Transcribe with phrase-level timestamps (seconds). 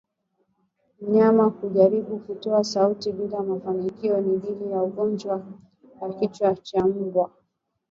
[1.01, 5.45] Mnyama kujaribu kutoa sauti bila mafanikio ni dalili ya ugonjwa
[6.01, 7.31] wa kichaa cha mbwa